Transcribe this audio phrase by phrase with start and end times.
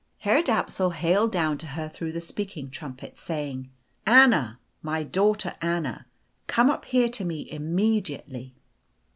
[0.25, 3.69] Heir Dapsul hailed down to her through the speaking trumpet, saying,
[4.03, 6.07] "Anna, my daughter Anna,
[6.47, 8.55] come up here to me immediately."